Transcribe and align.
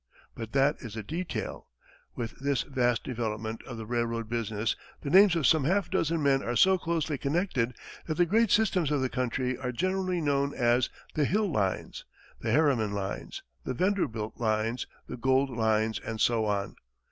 But 0.33 0.53
that 0.53 0.77
is 0.79 0.95
a 0.95 1.03
detail. 1.03 1.67
With 2.15 2.39
this 2.39 2.63
vast 2.63 3.03
development 3.03 3.61
of 3.67 3.77
the 3.77 3.85
railroad 3.85 4.27
business 4.29 4.75
the 5.03 5.11
names 5.11 5.35
of 5.35 5.45
some 5.45 5.63
half 5.65 5.91
dozen 5.91 6.23
men 6.23 6.41
are 6.41 6.55
so 6.55 6.79
closely 6.79 7.19
connected 7.19 7.75
that 8.07 8.15
the 8.15 8.25
great 8.25 8.49
systems 8.49 8.89
of 8.89 9.01
the 9.01 9.09
country 9.09 9.59
are 9.59 9.71
generally 9.71 10.19
known 10.19 10.55
as 10.55 10.89
the 11.13 11.25
Hill 11.25 11.51
lines, 11.51 12.03
the 12.39 12.49
Harriman 12.51 12.93
lines, 12.93 13.43
the 13.63 13.75
Vanderbilt 13.75 14.37
lines, 14.39 14.87
the 15.07 15.17
Gould 15.17 15.51
lines, 15.51 15.99
and 15.99 16.19
so 16.19 16.45
on. 16.45 16.77